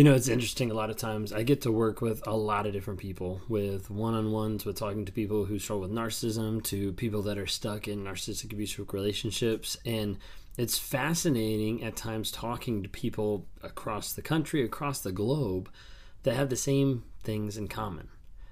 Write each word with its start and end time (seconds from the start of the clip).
You 0.00 0.04
know, 0.04 0.14
it's 0.14 0.28
interesting. 0.28 0.70
A 0.70 0.74
lot 0.74 0.88
of 0.88 0.96
times 0.96 1.30
I 1.30 1.42
get 1.42 1.60
to 1.60 1.70
work 1.70 2.00
with 2.00 2.26
a 2.26 2.34
lot 2.34 2.64
of 2.64 2.72
different 2.72 2.98
people, 2.98 3.42
with 3.50 3.90
one 3.90 4.14
on 4.14 4.32
ones, 4.32 4.64
with 4.64 4.76
talking 4.76 5.04
to 5.04 5.12
people 5.12 5.44
who 5.44 5.58
struggle 5.58 5.82
with 5.82 5.90
narcissism, 5.90 6.64
to 6.64 6.94
people 6.94 7.20
that 7.20 7.36
are 7.36 7.46
stuck 7.46 7.86
in 7.86 8.04
narcissistic 8.04 8.50
abusive 8.50 8.94
relationships. 8.94 9.76
And 9.84 10.16
it's 10.56 10.78
fascinating 10.78 11.84
at 11.84 11.96
times 11.96 12.30
talking 12.30 12.82
to 12.82 12.88
people 12.88 13.46
across 13.62 14.14
the 14.14 14.22
country, 14.22 14.64
across 14.64 15.00
the 15.02 15.12
globe, 15.12 15.70
that 16.22 16.34
have 16.34 16.48
the 16.48 16.56
same 16.56 17.04
things 17.22 17.58
in 17.58 17.68
common 17.68 18.08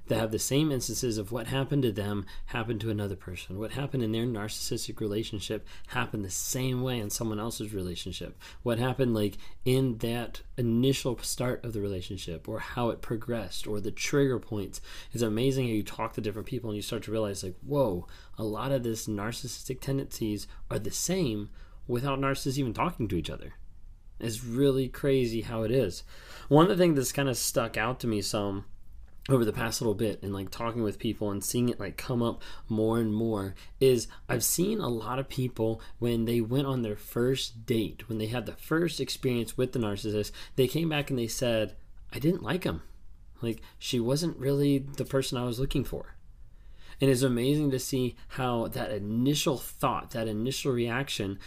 that 0.08 0.18
have 0.18 0.30
the 0.30 0.38
same 0.38 0.72
instances 0.72 1.18
of 1.18 1.32
what 1.32 1.46
happened 1.46 1.82
to 1.82 1.92
them 1.92 2.26
happened 2.46 2.80
to 2.80 2.90
another 2.90 3.16
person. 3.16 3.58
What 3.58 3.72
happened 3.72 4.02
in 4.02 4.12
their 4.12 4.26
narcissistic 4.26 5.00
relationship 5.00 5.66
happened 5.88 6.24
the 6.24 6.30
same 6.30 6.82
way 6.82 6.98
in 6.98 7.10
someone 7.10 7.38
else's 7.38 7.72
relationship. 7.72 8.38
What 8.62 8.78
happened 8.78 9.14
like 9.14 9.38
in 9.64 9.98
that 9.98 10.42
initial 10.56 11.18
start 11.18 11.64
of 11.64 11.72
the 11.72 11.80
relationship 11.80 12.48
or 12.48 12.58
how 12.58 12.90
it 12.90 13.02
progressed 13.02 13.66
or 13.66 13.80
the 13.80 13.90
trigger 13.90 14.38
points. 14.38 14.80
It's 15.12 15.22
amazing 15.22 15.66
how 15.66 15.72
you 15.72 15.82
talk 15.82 16.14
to 16.14 16.20
different 16.20 16.48
people 16.48 16.70
and 16.70 16.76
you 16.76 16.82
start 16.82 17.02
to 17.04 17.12
realize 17.12 17.42
like, 17.42 17.56
whoa, 17.64 18.06
a 18.36 18.44
lot 18.44 18.72
of 18.72 18.82
this 18.82 19.06
narcissistic 19.06 19.80
tendencies 19.80 20.46
are 20.70 20.78
the 20.78 20.90
same 20.90 21.50
without 21.86 22.20
narcissists 22.20 22.58
even 22.58 22.74
talking 22.74 23.08
to 23.08 23.16
each 23.16 23.30
other. 23.30 23.54
It's 24.20 24.44
really 24.44 24.88
crazy 24.88 25.42
how 25.42 25.62
it 25.62 25.70
is. 25.70 26.02
One 26.48 26.64
of 26.64 26.76
the 26.76 26.76
things 26.76 26.96
that's 26.96 27.12
kind 27.12 27.28
of 27.28 27.36
stuck 27.36 27.76
out 27.76 28.00
to 28.00 28.06
me 28.06 28.20
some 28.20 28.64
over 29.28 29.44
the 29.44 29.52
past 29.52 29.80
little 29.80 29.94
bit 29.94 30.22
and 30.22 30.32
like 30.32 30.50
talking 30.50 30.82
with 30.82 30.98
people 30.98 31.30
and 31.30 31.44
seeing 31.44 31.68
it 31.68 31.78
like 31.78 31.96
come 31.96 32.22
up 32.22 32.42
more 32.68 32.98
and 32.98 33.14
more 33.14 33.54
is 33.78 34.08
I've 34.28 34.44
seen 34.44 34.80
a 34.80 34.88
lot 34.88 35.18
of 35.18 35.28
people 35.28 35.82
when 35.98 36.24
they 36.24 36.40
went 36.40 36.66
on 36.66 36.82
their 36.82 36.96
first 36.96 37.66
date, 37.66 38.08
when 38.08 38.18
they 38.18 38.26
had 38.26 38.46
the 38.46 38.52
first 38.52 39.00
experience 39.00 39.56
with 39.56 39.72
the 39.72 39.78
narcissist, 39.78 40.32
they 40.56 40.66
came 40.66 40.88
back 40.88 41.10
and 41.10 41.18
they 41.18 41.26
said, 41.26 41.76
I 42.12 42.18
didn't 42.18 42.42
like 42.42 42.64
him. 42.64 42.82
Like 43.42 43.60
she 43.78 44.00
wasn't 44.00 44.38
really 44.38 44.78
the 44.78 45.04
person 45.04 45.36
I 45.36 45.44
was 45.44 45.60
looking 45.60 45.84
for. 45.84 46.14
And 47.00 47.10
it's 47.10 47.22
amazing 47.22 47.70
to 47.70 47.78
see 47.78 48.16
how 48.28 48.68
that 48.68 48.90
initial 48.90 49.56
thought, 49.56 50.10
that 50.10 50.26
initial 50.26 50.72
reaction, 50.72 51.38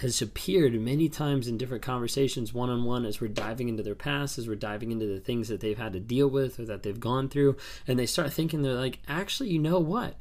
has 0.00 0.20
appeared 0.20 0.74
many 0.74 1.08
times 1.08 1.46
in 1.46 1.58
different 1.58 1.84
conversations 1.84 2.52
one 2.52 2.70
on 2.70 2.84
one 2.84 3.04
as 3.04 3.20
we're 3.20 3.28
diving 3.28 3.68
into 3.68 3.82
their 3.82 3.94
past, 3.94 4.36
as 4.36 4.48
we're 4.48 4.56
diving 4.56 4.90
into 4.90 5.06
the 5.06 5.20
things 5.20 5.48
that 5.48 5.60
they've 5.60 5.78
had 5.78 5.92
to 5.92 6.00
deal 6.00 6.28
with 6.28 6.58
or 6.58 6.64
that 6.64 6.82
they've 6.82 6.98
gone 6.98 7.28
through. 7.28 7.56
And 7.86 7.98
they 7.98 8.06
start 8.06 8.32
thinking, 8.32 8.62
they're 8.62 8.74
like, 8.74 8.98
actually, 9.06 9.50
you 9.50 9.60
know 9.60 9.78
what? 9.78 10.16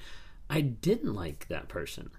I 0.49 0.61
didn't 0.61 1.15
like 1.15 1.47
that 1.47 1.67
person. 1.67 2.11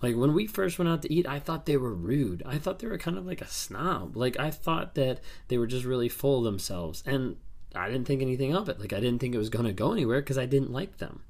Like 0.00 0.16
when 0.16 0.34
we 0.34 0.46
first 0.46 0.78
went 0.78 0.88
out 0.88 1.02
to 1.02 1.12
eat, 1.12 1.26
I 1.26 1.38
thought 1.38 1.66
they 1.66 1.76
were 1.76 1.94
rude. 1.94 2.42
I 2.44 2.58
thought 2.58 2.78
they 2.78 2.86
were 2.86 2.98
kind 2.98 3.18
of 3.18 3.26
like 3.26 3.40
a 3.40 3.48
snob. 3.48 4.16
Like 4.16 4.38
I 4.38 4.50
thought 4.50 4.94
that 4.94 5.20
they 5.48 5.58
were 5.58 5.66
just 5.66 5.84
really 5.84 6.08
full 6.08 6.38
of 6.38 6.44
themselves. 6.44 7.02
And 7.06 7.36
I 7.74 7.88
didn't 7.88 8.06
think 8.06 8.22
anything 8.22 8.54
of 8.54 8.68
it. 8.68 8.78
Like 8.78 8.92
I 8.92 9.00
didn't 9.00 9.20
think 9.20 9.34
it 9.34 9.38
was 9.38 9.50
going 9.50 9.64
to 9.64 9.72
go 9.72 9.92
anywhere 9.92 10.20
because 10.20 10.38
I 10.38 10.46
didn't 10.46 10.72
like 10.72 10.98
them. 10.98 11.22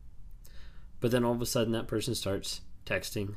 But 1.04 1.10
then 1.10 1.22
all 1.22 1.34
of 1.34 1.42
a 1.42 1.44
sudden, 1.44 1.74
that 1.74 1.86
person 1.86 2.14
starts 2.14 2.62
texting, 2.86 3.34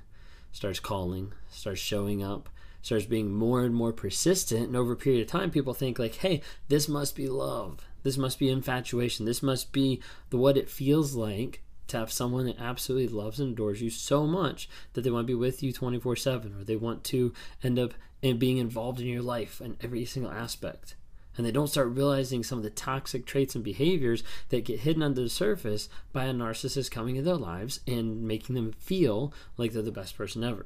starts 0.53 0.79
calling, 0.79 1.33
starts 1.49 1.81
showing 1.81 2.23
up, 2.23 2.47
starts 2.81 3.03
being 3.03 3.29
more 3.29 3.61
and 3.65 3.75
more 3.75 3.91
persistent. 3.91 4.67
And 4.67 4.75
over 4.77 4.93
a 4.93 4.95
period 4.95 5.23
of 5.23 5.27
time, 5.27 5.51
people 5.51 5.73
think, 5.73 5.99
like, 5.99 6.15
hey, 6.15 6.39
this 6.69 6.87
must 6.87 7.13
be 7.13 7.27
love. 7.27 7.85
This 8.03 8.17
must 8.17 8.39
be 8.39 8.49
infatuation. 8.49 9.25
This 9.25 9.43
must 9.43 9.73
be 9.73 10.01
the 10.29 10.37
what 10.37 10.55
it 10.55 10.69
feels 10.69 11.13
like 11.13 11.61
to 11.87 11.97
have 11.97 12.09
someone 12.09 12.45
that 12.45 12.57
absolutely 12.57 13.09
loves 13.13 13.37
and 13.37 13.51
adores 13.51 13.81
you 13.81 13.89
so 13.89 14.25
much 14.25 14.69
that 14.93 15.01
they 15.01 15.11
want 15.11 15.27
to 15.27 15.33
be 15.33 15.35
with 15.35 15.61
you 15.61 15.73
24 15.73 16.15
7 16.15 16.55
or 16.57 16.63
they 16.63 16.77
want 16.77 17.03
to 17.03 17.33
end 17.61 17.77
up 17.77 17.93
in 18.21 18.37
being 18.37 18.59
involved 18.59 19.01
in 19.01 19.07
your 19.07 19.21
life 19.21 19.59
in 19.59 19.75
every 19.81 20.05
single 20.05 20.31
aspect 20.31 20.95
and 21.37 21.45
they 21.45 21.51
don't 21.51 21.67
start 21.67 21.89
realizing 21.89 22.43
some 22.43 22.57
of 22.57 22.63
the 22.63 22.69
toxic 22.69 23.25
traits 23.25 23.55
and 23.55 23.63
behaviors 23.63 24.23
that 24.49 24.65
get 24.65 24.81
hidden 24.81 25.03
under 25.03 25.21
the 25.21 25.29
surface 25.29 25.87
by 26.11 26.25
a 26.25 26.33
narcissist 26.33 26.91
coming 26.91 27.15
into 27.15 27.29
their 27.29 27.37
lives 27.37 27.79
and 27.87 28.23
making 28.23 28.55
them 28.55 28.73
feel 28.73 29.31
like 29.55 29.71
they're 29.71 29.81
the 29.81 29.91
best 29.91 30.17
person 30.17 30.43
ever. 30.43 30.65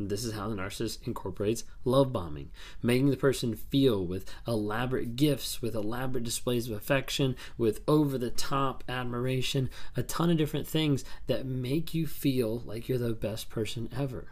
This 0.00 0.24
is 0.24 0.34
how 0.34 0.48
the 0.48 0.54
narcissist 0.54 1.04
incorporates 1.08 1.64
love 1.84 2.12
bombing, 2.12 2.52
making 2.82 3.10
the 3.10 3.16
person 3.16 3.56
feel 3.56 4.06
with 4.06 4.32
elaborate 4.46 5.16
gifts, 5.16 5.60
with 5.60 5.74
elaborate 5.74 6.22
displays 6.22 6.70
of 6.70 6.76
affection, 6.76 7.34
with 7.56 7.80
over 7.88 8.16
the 8.16 8.30
top 8.30 8.84
admiration, 8.88 9.68
a 9.96 10.04
ton 10.04 10.30
of 10.30 10.36
different 10.36 10.68
things 10.68 11.04
that 11.26 11.46
make 11.46 11.94
you 11.94 12.06
feel 12.06 12.60
like 12.60 12.88
you're 12.88 12.96
the 12.96 13.12
best 13.12 13.50
person 13.50 13.88
ever. 13.96 14.28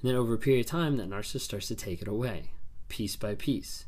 And 0.00 0.08
then 0.08 0.14
over 0.14 0.34
a 0.34 0.38
period 0.38 0.66
of 0.66 0.70
time, 0.70 0.96
that 0.98 1.10
narcissist 1.10 1.40
starts 1.40 1.66
to 1.68 1.74
take 1.74 2.00
it 2.00 2.06
away, 2.06 2.52
piece 2.88 3.16
by 3.16 3.34
piece. 3.34 3.87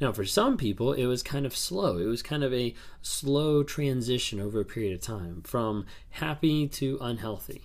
Now, 0.00 0.12
for 0.12 0.24
some 0.24 0.56
people, 0.56 0.92
it 0.92 1.06
was 1.06 1.22
kind 1.22 1.46
of 1.46 1.56
slow. 1.56 1.98
It 1.98 2.06
was 2.06 2.22
kind 2.22 2.42
of 2.42 2.52
a 2.52 2.74
slow 3.02 3.62
transition 3.62 4.40
over 4.40 4.60
a 4.60 4.64
period 4.64 4.94
of 4.94 5.00
time 5.00 5.42
from 5.42 5.86
happy 6.10 6.68
to 6.68 6.98
unhealthy. 7.00 7.62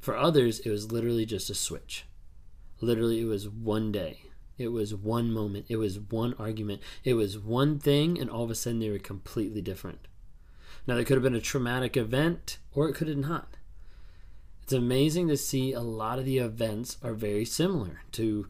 For 0.00 0.16
others, 0.16 0.60
it 0.60 0.70
was 0.70 0.92
literally 0.92 1.26
just 1.26 1.50
a 1.50 1.54
switch. 1.54 2.04
Literally, 2.80 3.20
it 3.20 3.26
was 3.26 3.48
one 3.48 3.90
day. 3.92 4.22
It 4.58 4.68
was 4.68 4.94
one 4.94 5.32
moment. 5.32 5.66
It 5.68 5.76
was 5.76 5.98
one 5.98 6.34
argument. 6.38 6.80
It 7.02 7.14
was 7.14 7.38
one 7.38 7.78
thing, 7.78 8.18
and 8.20 8.30
all 8.30 8.44
of 8.44 8.50
a 8.50 8.54
sudden 8.54 8.80
they 8.80 8.90
were 8.90 8.98
completely 8.98 9.62
different. 9.62 10.06
Now, 10.86 10.96
there 10.96 11.04
could 11.04 11.16
have 11.16 11.22
been 11.22 11.34
a 11.34 11.40
traumatic 11.40 11.96
event, 11.96 12.58
or 12.72 12.88
it 12.88 12.94
could 12.94 13.08
have 13.08 13.16
not. 13.16 13.56
It's 14.62 14.72
amazing 14.72 15.28
to 15.28 15.36
see 15.36 15.72
a 15.72 15.80
lot 15.80 16.18
of 16.18 16.24
the 16.24 16.38
events 16.38 16.98
are 17.02 17.14
very 17.14 17.44
similar 17.44 18.02
to 18.12 18.48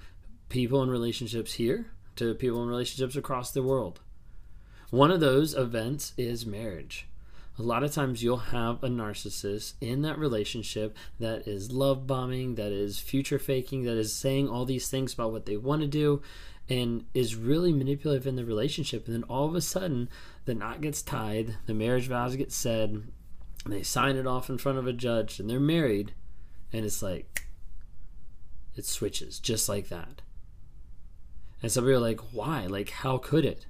people 0.49 0.83
in 0.83 0.91
relationships 0.91 1.55
here 1.55 1.87
to 2.17 2.35
people 2.35 2.63
in 2.63 2.69
relationships 2.69 3.17
across 3.17 3.51
the 3.51 3.63
world. 3.63 4.01
One 4.91 5.11
of 5.11 5.21
those 5.21 5.55
events 5.55 6.13
is 6.17 6.47
marriage. 6.47 7.09
A 7.59 7.63
lot 7.63 7.85
of 7.85 7.93
times 7.93 8.23
you'll 8.23 8.37
have 8.39 8.83
a 8.83 8.89
narcissist 8.89 9.75
in 9.81 10.03
that 10.03 10.19
relationship 10.19 10.97
that 11.21 11.47
is 11.47 11.71
love 11.71 12.07
bombing, 12.07 12.57
that 12.57 12.73
is 12.73 12.99
future 12.99 13.39
faking, 13.39 13.85
that 13.85 13.97
is 13.97 14.13
saying 14.13 14.49
all 14.49 14.65
these 14.65 14.89
things 14.89 15.15
about 15.15 15.33
what 15.33 15.47
they 15.47 15.57
want 15.57 15.83
to 15.83 15.89
do, 15.89 16.21
and 16.69 17.05
is 17.15 17.37
really 17.37 17.73
manipulative 17.73 18.27
in 18.27 18.37
the 18.37 18.45
relationship. 18.45 19.07
And 19.07 19.15
then 19.15 19.23
all 19.25 19.47
of 19.47 19.55
a 19.55 19.61
sudden, 19.61 20.09
the 20.47 20.55
knot 20.55 20.81
gets 20.81 21.01
tied, 21.01 21.57
the 21.67 21.75
marriage 21.75 22.09
vows 22.09 22.35
get 22.35 22.51
said, 22.51 23.05
they 23.67 23.83
sign 23.83 24.17
it 24.17 24.27
off 24.27 24.51
in 24.51 24.59
front 24.59 24.79
of 24.79 24.87
a 24.87 24.93
judge, 24.93 25.39
and 25.39 25.49
they're 25.49 25.61
married, 25.61 26.13
and 26.73 26.85
it's 26.85 27.03
like, 27.03 27.47
it 28.77 28.85
switches 28.85 29.39
just 29.39 29.69
like 29.69 29.89
that. 29.89 30.23
And 31.65 31.73
some 31.73 31.85
people 31.85 31.97
are 31.97 32.01
like, 32.01 32.21
why? 32.31 32.67
Like, 32.67 32.91
how 32.91 33.17
could 33.17 33.47
it? 33.47 33.65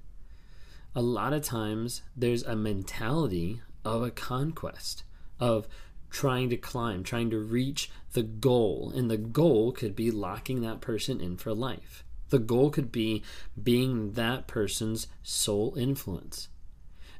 A 0.96 1.00
lot 1.00 1.32
of 1.32 1.44
times 1.44 2.02
there's 2.17 2.43
a 2.43 2.56
mentality 2.56 3.62
of 3.85 4.02
a 4.02 4.11
conquest, 4.11 5.05
of 5.38 5.69
trying 6.11 6.50
to 6.50 6.56
climb, 6.56 7.05
trying 7.05 7.31
to 7.31 7.38
reach 7.38 7.93
the 8.12 8.25
goal. 8.25 8.93
And 8.96 9.08
the 9.08 9.17
goal 9.17 9.70
could 9.70 9.94
be 9.94 10.11
locking 10.11 10.61
that 10.62 10.81
person 10.81 11.20
in 11.20 11.37
for 11.37 11.55
life. 11.55 12.02
The 12.31 12.41
goal 12.41 12.70
could 12.70 12.91
be 12.91 13.23
being 13.62 14.14
that 14.14 14.49
person's 14.49 15.06
sole 15.23 15.76
influence. 15.76 16.49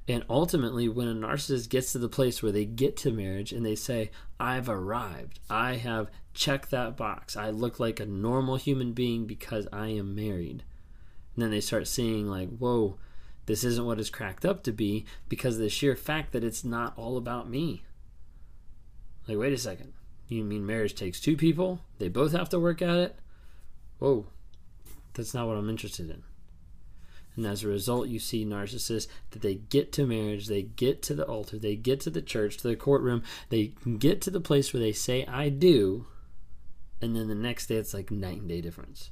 And 0.09 0.25
ultimately, 0.29 0.89
when 0.89 1.07
a 1.07 1.15
narcissist 1.15 1.69
gets 1.69 1.93
to 1.93 1.99
the 1.99 2.09
place 2.09 2.43
where 2.43 2.51
they 2.51 2.65
get 2.65 2.97
to 2.97 3.13
marriage 3.13 3.53
and 3.53 3.65
they 3.65 3.77
say, 3.77 4.11
I've 4.41 4.69
arrived, 4.69 5.39
I 5.49 5.75
have 5.75 6.11
checked 6.35 6.71
that 6.71 6.97
box, 6.97 7.37
I 7.37 7.51
look 7.51 7.81
like 7.81 8.01
a 8.01 8.07
normal 8.07 8.57
human 8.57 8.93
being 8.93 9.27
because 9.27 9.67
I 9.73 9.89
am 9.89 10.15
married. 10.15 10.65
And 11.35 11.43
then 11.43 11.51
they 11.51 11.61
start 11.61 11.89
seeing, 11.89 12.29
like, 12.29 12.49
whoa, 12.59 12.99
this 13.47 13.65
isn't 13.65 13.85
what 13.85 13.99
it's 13.99 14.11
cracked 14.11 14.45
up 14.45 14.63
to 14.65 14.73
be 14.73 15.05
because 15.29 15.57
of 15.57 15.63
the 15.63 15.69
sheer 15.69 15.97
fact 15.97 16.33
that 16.33 16.45
it's 16.45 16.65
not 16.65 16.97
all 16.97 17.17
about 17.17 17.49
me. 17.49 17.85
Like, 19.27 19.39
wait 19.39 19.53
a 19.53 19.59
second. 19.59 19.93
You 20.29 20.45
mean 20.45 20.67
marriage 20.67 20.95
takes 20.95 21.21
two 21.21 21.37
people? 21.37 21.81
They 21.99 22.09
both 22.09 22.33
have 22.33 22.49
to 22.51 22.61
work 22.61 22.83
at 22.83 22.97
it? 22.97 23.17
Whoa, 23.99 24.27
that's 25.15 25.35
not 25.35 25.47
what 25.47 25.57
I'm 25.57 25.71
interested 25.71 26.11
in. 26.11 26.23
And 27.37 27.47
as 27.47 27.65
a 27.65 27.69
result, 27.69 28.09
you 28.09 28.19
see 28.19 28.45
narcissists 28.45 29.09
that 29.31 29.43
they 29.43 29.57
get 29.57 29.93
to 29.93 30.07
marriage, 30.07 30.47
they 30.47 30.63
get 30.63 31.03
to 31.03 31.15
the 31.15 31.25
altar, 31.25 31.59
they 31.59 31.75
get 31.75 32.01
to 32.01 32.11
the 32.11 32.23
church, 32.23 32.59
to 32.59 32.69
the 32.69 32.77
courtroom, 32.77 33.23
they 33.49 33.73
get 33.99 34.21
to 34.23 34.31
the 34.31 34.41
place 34.41 34.73
where 34.73 34.83
they 34.83 34.93
say, 34.93 35.27
I 35.27 35.49
do, 35.49 36.07
and 37.05 37.15
then 37.15 37.29
the 37.29 37.35
next 37.35 37.67
day 37.67 37.77
it's 37.77 37.95
like 37.95 38.11
night 38.11 38.41
and 38.41 38.49
day 38.49 38.61
difference. 38.61 39.11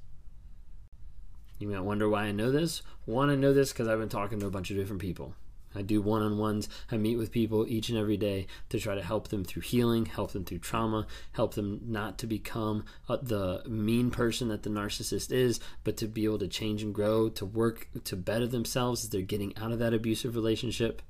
You 1.59 1.69
might 1.69 1.81
wonder 1.81 2.09
why 2.09 2.25
I 2.25 2.33
know 2.33 2.51
this. 2.51 2.83
One, 3.05 3.31
I 3.31 3.37
know 3.37 3.53
this 3.53 3.73
because 3.73 3.87
I've 3.87 4.01
been 4.01 4.09
talking 4.09 4.41
to 4.41 4.47
a 4.47 4.51
bunch 4.51 4.71
of 4.71 4.77
different 4.77 5.01
people. 5.01 5.35
I 5.75 5.83
do 5.83 6.03
one 6.03 6.23
on 6.23 6.37
ones. 6.37 6.69
I 6.91 6.97
meet 6.97 7.17
with 7.17 7.31
people 7.31 7.67
each 7.69 7.89
and 7.89 7.97
every 7.97 8.17
day 8.17 8.47
to 8.71 8.79
try 8.79 8.95
to 8.95 9.03
help 9.03 9.29
them 9.29 9.45
through 9.45 9.63
healing, 9.63 10.07
help 10.07 10.33
them 10.33 10.45
through 10.45 10.59
trauma, 10.59 11.07
help 11.33 11.55
them 11.55 11.81
not 11.87 12.19
to 12.19 12.27
become 12.27 12.85
uh, 13.09 13.19
the 13.23 13.63
mean 13.67 14.11
person 14.11 14.49
that 14.49 14.65
the 14.65 14.71
narcissist 14.71 15.33
is, 15.33 15.61
but 15.85 15.97
to 15.99 16.07
be 16.07 16.25
able 16.25 16.39
to 16.41 16.49
change 16.49 16.83
and 16.83 16.95
grow, 16.95 17.29
to 17.31 17.47
work 17.47 17.89
to 18.05 18.17
better 18.17 18.47
themselves 18.47 19.05
as 19.05 19.11
they're 19.11 19.23
getting 19.23 19.57
out 19.57 19.73
of 19.73 19.79
that 19.79 19.95
abusive 19.95 20.35
relationship. 20.35 21.01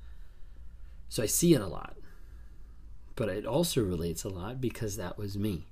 So 1.08 1.22
I 1.22 1.26
see 1.26 1.54
it 1.54 1.60
a 1.60 1.66
lot. 1.66 1.96
But 3.16 3.28
it 3.28 3.44
also 3.44 3.82
relates 3.82 4.24
a 4.24 4.28
lot 4.28 4.60
because 4.60 4.96
that 4.96 5.18
was 5.18 5.36
me 5.36 5.71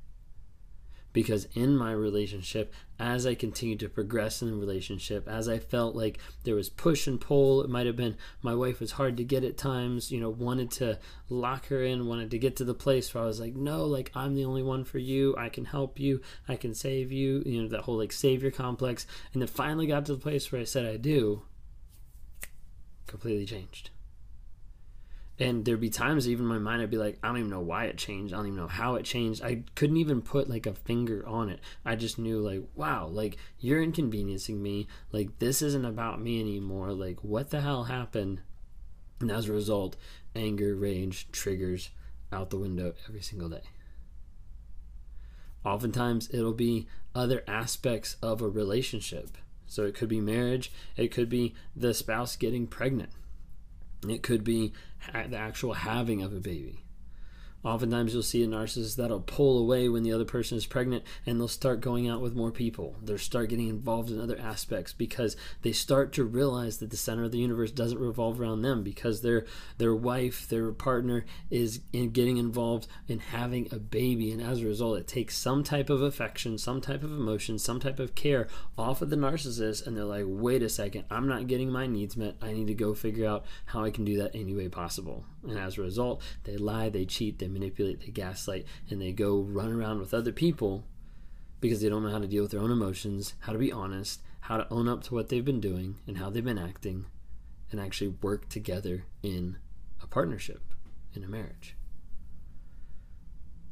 because 1.12 1.46
in 1.54 1.76
my 1.76 1.92
relationship 1.92 2.72
as 2.98 3.26
i 3.26 3.34
continued 3.34 3.80
to 3.80 3.88
progress 3.88 4.42
in 4.42 4.50
the 4.50 4.56
relationship 4.56 5.26
as 5.28 5.48
i 5.48 5.58
felt 5.58 5.94
like 5.94 6.18
there 6.44 6.54
was 6.54 6.68
push 6.68 7.06
and 7.06 7.20
pull 7.20 7.62
it 7.62 7.70
might 7.70 7.86
have 7.86 7.96
been 7.96 8.16
my 8.42 8.54
wife 8.54 8.80
was 8.80 8.92
hard 8.92 9.16
to 9.16 9.24
get 9.24 9.44
at 9.44 9.56
times 9.56 10.10
you 10.10 10.20
know 10.20 10.30
wanted 10.30 10.70
to 10.70 10.98
lock 11.28 11.66
her 11.66 11.82
in 11.82 12.06
wanted 12.06 12.30
to 12.30 12.38
get 12.38 12.56
to 12.56 12.64
the 12.64 12.74
place 12.74 13.12
where 13.12 13.24
i 13.24 13.26
was 13.26 13.40
like 13.40 13.54
no 13.54 13.84
like 13.84 14.10
i'm 14.14 14.34
the 14.34 14.44
only 14.44 14.62
one 14.62 14.84
for 14.84 14.98
you. 14.98 15.34
I 15.36 15.48
can 15.48 15.64
help 15.64 15.98
you. 15.98 16.20
I 16.48 16.56
can 16.56 16.74
save 16.74 17.12
you 17.12 17.42
you 17.46 17.62
know 17.62 17.68
that 17.68 17.82
whole 17.82 17.98
like 17.98 18.12
savior 18.12 18.50
complex. 18.50 19.06
And 19.32 19.42
then 19.42 19.48
finally 19.48 19.86
got 19.86 20.06
to 20.06 20.14
the 20.14 20.20
place 20.20 20.50
where 20.50 20.60
i 20.60 20.64
said 20.64 20.86
i 20.86 20.96
do 20.96 21.42
completely 23.06 23.46
changed 23.46 23.90
and 25.40 25.64
there'd 25.64 25.80
be 25.80 25.90
times 25.90 26.28
even 26.28 26.44
in 26.44 26.48
my 26.48 26.58
mind 26.58 26.82
i'd 26.82 26.90
be 26.90 26.98
like 26.98 27.18
i 27.22 27.28
don't 27.28 27.38
even 27.38 27.50
know 27.50 27.60
why 27.60 27.86
it 27.86 27.96
changed. 27.96 28.32
I 28.32 28.36
don't 28.36 28.46
even 28.46 28.58
know 28.58 28.68
how 28.68 28.94
it 28.94 29.04
changed. 29.04 29.42
I 29.42 29.62
couldn't 29.74 29.96
even 29.96 30.22
put 30.22 30.48
like 30.48 30.66
a 30.66 30.74
finger 30.74 31.26
on 31.26 31.48
it. 31.48 31.60
I 31.84 31.96
just 31.96 32.18
knew 32.18 32.40
like 32.40 32.62
wow 32.74 33.06
like 33.06 33.36
you're 33.58 33.82
inconveniencing 33.82 34.62
me. 34.62 34.86
Like 35.12 35.38
this 35.38 35.62
isn't 35.62 35.84
about 35.84 36.20
me 36.20 36.40
anymore. 36.40 36.92
Like 36.92 37.22
what 37.24 37.50
the 37.50 37.60
hell 37.60 37.84
happened? 37.84 38.40
And 39.20 39.30
as 39.30 39.48
a 39.48 39.52
result 39.52 39.96
anger 40.34 40.74
rage 40.74 41.28
triggers 41.32 41.90
out 42.32 42.50
the 42.50 42.58
window 42.58 42.94
every 43.08 43.22
single 43.22 43.48
day. 43.48 43.62
Oftentimes 45.64 46.30
it'll 46.32 46.52
be 46.52 46.86
other 47.14 47.42
aspects 47.46 48.16
of 48.22 48.40
a 48.40 48.48
relationship. 48.48 49.36
So 49.66 49.84
it 49.84 49.94
could 49.94 50.08
be 50.08 50.20
marriage. 50.20 50.72
It 50.96 51.12
could 51.12 51.28
be 51.28 51.54
the 51.76 51.94
spouse 51.94 52.36
getting 52.36 52.66
pregnant 52.66 53.10
it 54.08 54.22
could 54.22 54.44
be 54.44 54.72
the 55.12 55.36
actual 55.36 55.74
having 55.74 56.22
of 56.22 56.32
a 56.32 56.40
baby. 56.40 56.84
Oftentimes, 57.62 58.14
you'll 58.14 58.22
see 58.22 58.42
a 58.42 58.46
narcissist 58.46 58.96
that'll 58.96 59.20
pull 59.20 59.58
away 59.58 59.88
when 59.88 60.02
the 60.02 60.12
other 60.12 60.24
person 60.24 60.56
is 60.56 60.66
pregnant 60.66 61.04
and 61.26 61.38
they'll 61.38 61.48
start 61.48 61.80
going 61.80 62.08
out 62.08 62.22
with 62.22 62.34
more 62.34 62.50
people. 62.50 62.96
They'll 63.02 63.18
start 63.18 63.50
getting 63.50 63.68
involved 63.68 64.10
in 64.10 64.20
other 64.20 64.38
aspects 64.38 64.92
because 64.92 65.36
they 65.62 65.72
start 65.72 66.12
to 66.14 66.24
realize 66.24 66.78
that 66.78 66.90
the 66.90 66.96
center 66.96 67.24
of 67.24 67.32
the 67.32 67.38
universe 67.38 67.70
doesn't 67.70 67.98
revolve 67.98 68.40
around 68.40 68.62
them 68.62 68.82
because 68.82 69.20
their 69.20 69.44
their 69.78 69.94
wife, 69.94 70.48
their 70.48 70.72
partner 70.72 71.24
is 71.50 71.80
in 71.92 72.10
getting 72.10 72.38
involved 72.38 72.86
in 73.08 73.18
having 73.18 73.68
a 73.72 73.78
baby. 73.78 74.32
And 74.32 74.40
as 74.40 74.62
a 74.62 74.66
result, 74.66 74.98
it 74.98 75.06
takes 75.06 75.36
some 75.36 75.62
type 75.62 75.90
of 75.90 76.00
affection, 76.00 76.56
some 76.56 76.80
type 76.80 77.02
of 77.02 77.12
emotion, 77.12 77.58
some 77.58 77.80
type 77.80 77.98
of 77.98 78.14
care 78.14 78.48
off 78.78 79.02
of 79.02 79.10
the 79.10 79.16
narcissist. 79.16 79.86
And 79.86 79.96
they're 79.96 80.04
like, 80.04 80.24
wait 80.26 80.62
a 80.62 80.68
second, 80.68 81.04
I'm 81.10 81.28
not 81.28 81.46
getting 81.46 81.70
my 81.70 81.86
needs 81.86 82.16
met. 82.16 82.36
I 82.40 82.52
need 82.52 82.68
to 82.68 82.74
go 82.74 82.94
figure 82.94 83.26
out 83.26 83.44
how 83.66 83.84
I 83.84 83.90
can 83.90 84.04
do 84.04 84.16
that 84.18 84.34
any 84.34 84.54
way 84.54 84.68
possible. 84.68 85.24
And 85.46 85.58
as 85.58 85.78
a 85.78 85.82
result, 85.82 86.22
they 86.44 86.56
lie, 86.56 86.88
they 86.88 87.04
cheat, 87.04 87.38
they 87.38 87.48
manipulate, 87.52 88.00
they 88.00 88.08
gaslight, 88.08 88.66
and 88.88 89.00
they 89.00 89.12
go 89.12 89.40
run 89.40 89.72
around 89.72 90.00
with 90.00 90.14
other 90.14 90.32
people 90.32 90.84
because 91.60 91.80
they 91.80 91.88
don't 91.88 92.02
know 92.02 92.10
how 92.10 92.18
to 92.18 92.26
deal 92.26 92.42
with 92.42 92.52
their 92.52 92.60
own 92.60 92.70
emotions, 92.70 93.34
how 93.40 93.52
to 93.52 93.58
be 93.58 93.72
honest, 93.72 94.22
how 94.40 94.56
to 94.56 94.72
own 94.72 94.88
up 94.88 95.02
to 95.04 95.14
what 95.14 95.28
they've 95.28 95.44
been 95.44 95.60
doing 95.60 95.96
and 96.06 96.18
how 96.18 96.30
they've 96.30 96.44
been 96.44 96.58
acting, 96.58 97.06
and 97.70 97.80
actually 97.80 98.08
work 98.08 98.48
together 98.48 99.04
in 99.22 99.58
a 100.02 100.06
partnership, 100.06 100.62
in 101.14 101.22
a 101.22 101.28
marriage. 101.28 101.76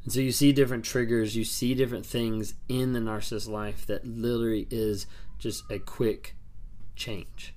And 0.05 0.13
so 0.13 0.21
you 0.21 0.33
see 0.33 0.53
different 0.53 0.85
triggers, 0.85 1.37
you 1.37 1.45
see 1.45 1.75
different 1.75 2.07
things 2.07 2.55
in 2.69 2.93
the 2.93 3.01
narcissist 3.01 3.49
life 3.49 3.87
that 3.87 4.07
literally 4.07 4.67
is 4.71 5.07
just 5.39 5.65
a 5.71 5.79
quick 5.79 6.37
change. 6.95 7.55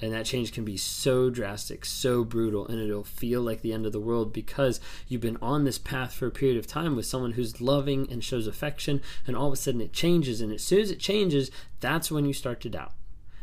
And 0.00 0.12
that 0.12 0.26
change 0.26 0.52
can 0.52 0.64
be 0.64 0.76
so 0.76 1.30
drastic, 1.30 1.84
so 1.86 2.22
brutal, 2.22 2.66
and 2.66 2.80
it'll 2.80 3.04
feel 3.04 3.40
like 3.40 3.62
the 3.62 3.72
end 3.72 3.86
of 3.86 3.92
the 3.92 4.00
world 4.00 4.32
because 4.32 4.78
you've 5.08 5.22
been 5.22 5.38
on 5.40 5.64
this 5.64 5.78
path 5.78 6.12
for 6.12 6.26
a 6.26 6.30
period 6.30 6.58
of 6.58 6.66
time 6.66 6.96
with 6.96 7.06
someone 7.06 7.32
who's 7.32 7.60
loving 7.62 8.06
and 8.10 8.22
shows 8.22 8.46
affection, 8.46 9.00
and 9.26 9.36
all 9.36 9.46
of 9.46 9.54
a 9.54 9.56
sudden 9.56 9.80
it 9.80 9.94
changes. 9.94 10.40
And 10.40 10.52
as 10.52 10.62
soon 10.62 10.80
as 10.80 10.90
it 10.90 10.98
changes, 10.98 11.50
that's 11.80 12.10
when 12.10 12.26
you 12.26 12.34
start 12.34 12.60
to 12.60 12.68
doubt. 12.68 12.92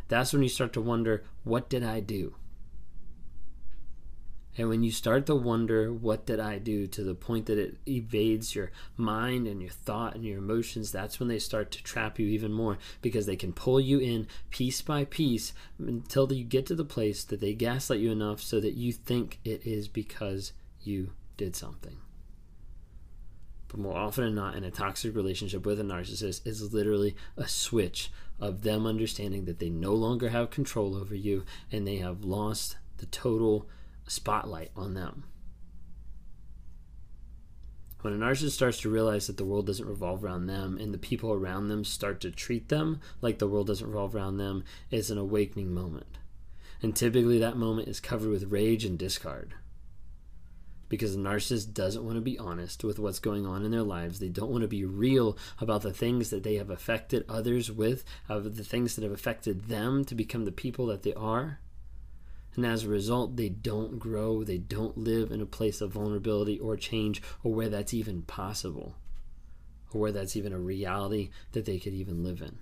That's 0.09 0.31
when 0.31 0.43
you 0.43 0.49
start 0.49 0.73
to 0.73 0.81
wonder, 0.81 1.23
what 1.43 1.69
did 1.69 1.83
I 1.83 1.99
do? 2.01 2.35
And 4.57 4.69
when 4.69 4.83
you 4.83 4.91
start 4.91 5.25
to 5.25 5.35
wonder, 5.35 5.91
what 5.91 6.25
did 6.25 6.39
I 6.39 6.59
do, 6.59 6.85
to 6.87 7.03
the 7.03 7.15
point 7.15 7.47
that 7.47 7.57
it 7.57 7.77
evades 7.87 8.53
your 8.53 8.71
mind 8.95 9.47
and 9.47 9.61
your 9.61 9.71
thought 9.71 10.15
and 10.15 10.23
your 10.23 10.37
emotions, 10.37 10.91
that's 10.91 11.19
when 11.19 11.29
they 11.29 11.39
start 11.39 11.71
to 11.71 11.83
trap 11.83 12.19
you 12.19 12.27
even 12.27 12.53
more 12.53 12.77
because 13.01 13.25
they 13.25 13.35
can 13.35 13.53
pull 13.53 13.79
you 13.79 13.99
in 13.99 14.27
piece 14.51 14.81
by 14.81 15.05
piece 15.05 15.53
until 15.79 16.31
you 16.31 16.43
get 16.43 16.65
to 16.67 16.75
the 16.75 16.85
place 16.85 17.23
that 17.23 17.39
they 17.39 17.53
gaslight 17.53 17.99
you 17.99 18.11
enough 18.11 18.41
so 18.41 18.59
that 18.59 18.75
you 18.75 18.91
think 18.91 19.39
it 19.43 19.65
is 19.65 19.87
because 19.87 20.53
you 20.81 21.11
did 21.35 21.55
something. 21.55 21.97
But 23.73 23.79
more 23.79 23.97
often 23.97 24.25
than 24.25 24.35
not, 24.35 24.55
in 24.55 24.63
a 24.63 24.69
toxic 24.69 25.15
relationship 25.15 25.65
with 25.65 25.79
a 25.79 25.83
narcissist, 25.83 26.45
is 26.45 26.73
literally 26.73 27.15
a 27.35 27.47
switch 27.47 28.11
of 28.39 28.61
them 28.61 28.85
understanding 28.85 29.45
that 29.45 29.57
they 29.57 29.69
no 29.69 29.95
longer 29.95 30.29
have 30.29 30.51
control 30.51 30.95
over 30.95 31.15
you 31.15 31.43
and 31.71 31.87
they 31.87 31.97
have 31.97 32.23
lost 32.23 32.77
the 32.97 33.07
total 33.07 33.67
spotlight 34.07 34.71
on 34.75 34.93
them. 34.93 35.23
When 38.03 38.13
a 38.13 38.17
narcissist 38.17 38.51
starts 38.51 38.81
to 38.81 38.89
realize 38.89 39.27
that 39.27 39.37
the 39.37 39.45
world 39.45 39.65
doesn't 39.65 39.87
revolve 39.87 40.25
around 40.25 40.47
them 40.47 40.77
and 40.77 40.93
the 40.93 40.97
people 40.97 41.31
around 41.31 41.69
them 41.69 41.85
start 41.85 42.19
to 42.21 42.31
treat 42.31 42.67
them 42.67 42.99
like 43.21 43.39
the 43.39 43.47
world 43.47 43.67
doesn't 43.67 43.87
revolve 43.87 44.13
around 44.13 44.37
them, 44.37 44.65
it's 44.91 45.09
an 45.09 45.17
awakening 45.17 45.73
moment. 45.73 46.17
And 46.81 46.93
typically 46.93 47.39
that 47.39 47.55
moment 47.55 47.87
is 47.87 48.01
covered 48.01 48.29
with 48.29 48.51
rage 48.51 48.83
and 48.83 48.99
discard. 48.99 49.53
Because 50.89 51.15
the 51.15 51.21
narcissist 51.21 51.73
doesn't 51.73 52.03
want 52.03 52.17
to 52.17 52.21
be 52.21 52.37
honest 52.37 52.83
with 52.83 52.99
what's 52.99 53.19
going 53.19 53.45
on 53.45 53.63
in 53.63 53.71
their 53.71 53.83
lives. 53.83 54.19
They 54.19 54.27
don't 54.27 54.51
want 54.51 54.63
to 54.63 54.67
be 54.67 54.83
real 54.83 55.37
about 55.61 55.81
the 55.81 55.93
things 55.93 56.29
that 56.29 56.43
they 56.43 56.55
have 56.55 56.69
affected 56.69 57.23
others 57.29 57.71
with, 57.71 58.03
of 58.27 58.57
the 58.57 58.65
things 58.65 58.95
that 58.95 59.03
have 59.03 59.13
affected 59.13 59.69
them 59.69 60.03
to 60.03 60.13
become 60.13 60.43
the 60.43 60.51
people 60.51 60.87
that 60.87 61.03
they 61.03 61.13
are. 61.13 61.59
And 62.55 62.65
as 62.65 62.83
a 62.83 62.89
result, 62.89 63.35
they 63.35 63.49
don't 63.49 63.97
grow, 63.97 64.43
they 64.43 64.57
don't 64.57 64.97
live 64.97 65.31
in 65.31 65.41
a 65.41 65.45
place 65.45 65.81
of 65.81 65.91
vulnerability 65.91 66.59
or 66.59 66.77
change, 66.77 67.21
or 67.43 67.53
where 67.53 67.69
that's 67.69 67.93
even 67.93 68.21
possible, 68.23 68.95
or 69.91 70.01
where 70.01 70.11
that's 70.11 70.35
even 70.35 70.53
a 70.53 70.59
reality 70.59 71.29
that 71.53 71.65
they 71.65 71.79
could 71.79 71.93
even 71.93 72.23
live 72.23 72.41
in. 72.41 72.59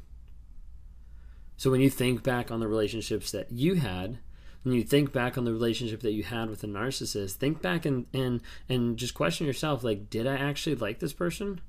So 1.57 1.69
when 1.69 1.81
you 1.81 1.89
think 1.89 2.23
back 2.23 2.49
on 2.49 2.59
the 2.59 2.67
relationships 2.67 3.31
that 3.31 3.51
you 3.51 3.75
had, 3.75 4.19
when 4.63 4.75
you 4.75 4.83
think 4.83 5.11
back 5.11 5.37
on 5.37 5.45
the 5.45 5.53
relationship 5.53 6.01
that 6.01 6.13
you 6.13 6.23
had 6.23 6.49
with 6.49 6.63
a 6.63 6.67
narcissist, 6.67 7.33
think 7.33 7.61
back 7.61 7.85
and, 7.85 8.05
and, 8.13 8.41
and 8.69 8.97
just 8.97 9.13
question 9.13 9.45
yourself 9.45 9.83
like, 9.83 10.09
did 10.09 10.25
I 10.25 10.35
actually 10.35 10.75
like 10.75 10.99
this 10.99 11.13
person? 11.13 11.61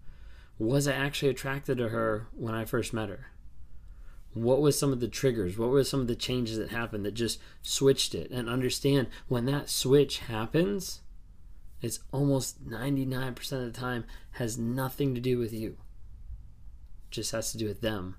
Was 0.59 0.87
I 0.87 0.93
actually 0.93 1.31
attracted 1.31 1.79
to 1.79 1.89
her 1.89 2.29
when 2.35 2.55
I 2.55 2.65
first 2.65 2.93
met 2.93 3.09
her? 3.09 3.32
What 4.35 4.61
was 4.61 4.79
some 4.79 4.93
of 4.93 5.01
the 5.01 5.09
triggers? 5.09 5.59
What 5.59 5.71
were 5.71 5.85
some 5.85 6.01
of 6.01 6.07
the 6.07 6.17
changes 6.17 6.59
that 6.59 6.71
happened 6.71 7.05
that 7.05 7.15
just 7.15 7.39
switched 7.63 8.15
it? 8.15 8.31
And 8.31 8.49
understand 8.49 9.09
when 9.29 9.45
that 9.47 9.69
switch 9.69 10.19
happens 10.19 11.03
it's 11.83 11.99
almost 12.13 12.65
99% 12.67 13.53
of 13.53 13.73
the 13.73 13.79
time 13.79 14.05
has 14.33 14.57
nothing 14.57 15.15
to 15.17 15.21
do 15.21 15.37
with 15.37 15.53
you. 15.53 15.71
It 15.71 17.11
just 17.11 17.33
has 17.33 17.51
to 17.53 17.59
do 17.59 17.67
with 17.67 17.81
them. 17.81 18.17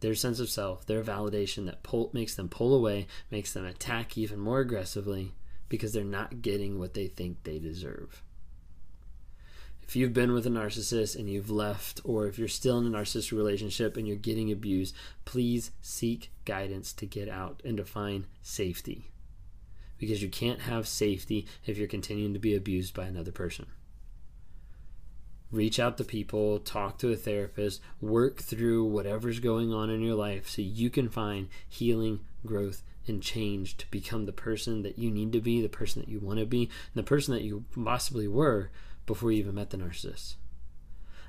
Their 0.00 0.14
sense 0.14 0.38
of 0.38 0.48
self 0.48 0.86
their 0.86 1.02
validation 1.02 1.66
that 1.66 1.82
pull, 1.82 2.10
makes 2.12 2.34
them 2.34 2.48
pull 2.48 2.74
away 2.74 3.06
makes 3.30 3.52
them 3.52 3.64
attack 3.64 4.16
even 4.16 4.38
more 4.38 4.60
aggressively 4.60 5.32
because 5.68 5.92
they're 5.92 6.04
not 6.04 6.42
getting 6.42 6.78
what 6.78 6.94
they 6.94 7.06
think 7.08 7.42
they 7.42 7.58
deserve 7.58 8.22
if 9.86 9.94
you've 9.94 10.12
been 10.12 10.32
with 10.32 10.46
a 10.46 10.50
narcissist 10.50 11.14
and 11.16 11.28
you've 11.28 11.50
left, 11.50 12.00
or 12.04 12.26
if 12.26 12.38
you're 12.38 12.48
still 12.48 12.78
in 12.78 12.86
a 12.86 12.98
narcissistic 12.98 13.32
relationship 13.36 13.96
and 13.96 14.08
you're 14.08 14.16
getting 14.16 14.50
abused, 14.50 14.94
please 15.24 15.70
seek 15.82 16.30
guidance 16.44 16.92
to 16.94 17.06
get 17.06 17.28
out 17.28 17.60
and 17.64 17.76
to 17.76 17.84
find 17.84 18.24
safety. 18.42 19.10
Because 19.98 20.22
you 20.22 20.28
can't 20.28 20.62
have 20.62 20.88
safety 20.88 21.46
if 21.66 21.78
you're 21.78 21.86
continuing 21.86 22.32
to 22.32 22.38
be 22.38 22.54
abused 22.54 22.94
by 22.94 23.04
another 23.04 23.32
person. 23.32 23.66
reach 25.54 25.78
out 25.78 25.96
to 25.98 26.04
people, 26.04 26.58
talk 26.58 26.98
to 26.98 27.12
a 27.12 27.16
therapist, 27.16 27.80
work 28.00 28.40
through 28.40 28.84
whatever's 28.84 29.40
going 29.40 29.72
on 29.72 29.90
in 29.90 30.02
your 30.02 30.14
life 30.14 30.48
so 30.48 30.62
you 30.62 30.90
can 30.90 31.08
find 31.08 31.48
healing, 31.68 32.20
growth, 32.44 32.82
and 33.06 33.22
change 33.22 33.76
to 33.76 33.90
become 33.90 34.26
the 34.26 34.32
person 34.32 34.82
that 34.82 34.98
you 34.98 35.10
need 35.10 35.32
to 35.32 35.40
be, 35.40 35.60
the 35.60 35.68
person 35.68 36.00
that 36.00 36.08
you 36.08 36.18
want 36.18 36.38
to 36.38 36.46
be, 36.46 36.62
and 36.62 36.94
the 36.94 37.02
person 37.02 37.34
that 37.34 37.42
you 37.42 37.64
possibly 37.84 38.26
were 38.26 38.70
before 39.06 39.32
you 39.32 39.38
even 39.38 39.54
met 39.54 39.70
the 39.70 39.76
narcissist. 39.76 40.34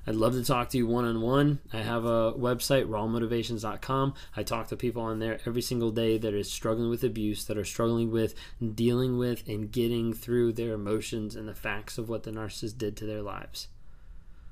I'd 0.08 0.16
love 0.16 0.34
to 0.34 0.44
talk 0.44 0.70
to 0.70 0.78
you 0.78 0.86
one 0.86 1.06
on 1.06 1.20
one. 1.22 1.60
I 1.74 1.78
have 1.78 2.06
a 2.06 2.34
website, 2.34 2.88
rawmotivations.com. 2.88 4.14
I 4.36 4.44
talk 4.44 4.68
to 4.68 4.76
people 4.76 5.02
on 5.02 5.18
there 5.18 5.40
every 5.48 5.64
single 5.64 5.90
day 5.90 6.20
that 6.20 6.34
is 6.34 6.52
struggling 6.52 6.92
with 6.92 7.04
abuse, 7.04 7.46
that 7.46 7.58
are 7.58 7.66
struggling 7.66 8.12
with 8.12 8.36
dealing 8.76 9.18
with 9.18 9.48
and 9.48 9.72
getting 9.72 10.14
through 10.14 10.54
their 10.54 10.74
emotions 10.74 11.36
and 11.36 11.48
the 11.48 11.56
facts 11.56 11.98
of 11.98 12.08
what 12.08 12.22
the 12.22 12.32
narcissist 12.32 12.78
did 12.78 12.96
to 12.98 13.06
their 13.06 13.24
lives. 13.24 13.68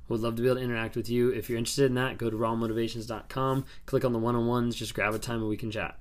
Would 0.09 0.21
love 0.21 0.35
to 0.35 0.41
be 0.41 0.47
able 0.47 0.57
to 0.57 0.63
interact 0.63 0.95
with 0.95 1.07
you. 1.07 1.29
If 1.29 1.49
you're 1.49 1.59
interested 1.59 1.85
in 1.85 1.95
that, 1.95 2.17
go 2.17 2.31
to 2.31 2.35
rawmotivations.com, 2.35 3.65
click 3.85 4.03
on 4.03 4.11
the 4.11 4.19
one 4.19 4.35
on 4.35 4.47
ones, 4.47 4.75
just 4.75 4.95
grab 4.95 5.13
a 5.13 5.19
time 5.19 5.39
and 5.39 5.49
we 5.49 5.57
can 5.57 5.71
chat. 5.71 5.99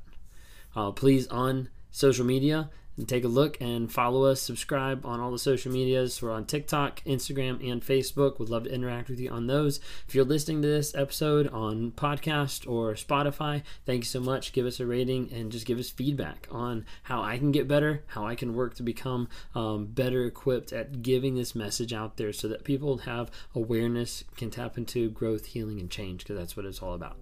Uh, 0.74 0.90
please, 0.92 1.26
on 1.28 1.68
social 1.90 2.24
media, 2.24 2.70
and 2.96 3.08
take 3.08 3.24
a 3.24 3.28
look 3.28 3.60
and 3.60 3.90
follow 3.90 4.24
us, 4.24 4.40
subscribe 4.40 5.04
on 5.06 5.20
all 5.20 5.30
the 5.30 5.38
social 5.38 5.72
medias. 5.72 6.20
We're 6.20 6.30
on 6.30 6.46
TikTok, 6.46 7.02
Instagram, 7.04 7.66
and 7.70 7.82
Facebook. 7.82 8.38
Would 8.38 8.50
love 8.50 8.64
to 8.64 8.72
interact 8.72 9.08
with 9.08 9.18
you 9.18 9.30
on 9.30 9.46
those. 9.46 9.80
If 10.06 10.14
you're 10.14 10.24
listening 10.24 10.62
to 10.62 10.68
this 10.68 10.94
episode 10.94 11.48
on 11.48 11.92
podcast 11.92 12.68
or 12.68 12.94
Spotify, 12.94 13.62
thank 13.86 14.00
you 14.00 14.06
so 14.06 14.20
much. 14.20 14.52
Give 14.52 14.66
us 14.66 14.80
a 14.80 14.86
rating 14.86 15.32
and 15.32 15.50
just 15.52 15.66
give 15.66 15.78
us 15.78 15.90
feedback 15.90 16.46
on 16.50 16.84
how 17.04 17.22
I 17.22 17.38
can 17.38 17.52
get 17.52 17.68
better, 17.68 18.04
how 18.08 18.26
I 18.26 18.34
can 18.34 18.54
work 18.54 18.74
to 18.74 18.82
become 18.82 19.28
um, 19.54 19.86
better 19.86 20.24
equipped 20.24 20.72
at 20.72 21.02
giving 21.02 21.34
this 21.34 21.54
message 21.54 21.92
out 21.92 22.16
there 22.16 22.32
so 22.32 22.48
that 22.48 22.64
people 22.64 22.98
have 22.98 23.30
awareness, 23.54 24.24
can 24.36 24.50
tap 24.50 24.76
into 24.76 25.10
growth, 25.10 25.46
healing, 25.46 25.80
and 25.80 25.90
change 25.90 26.24
because 26.24 26.36
that's 26.36 26.56
what 26.56 26.66
it's 26.66 26.82
all 26.82 26.94
about. 26.94 27.16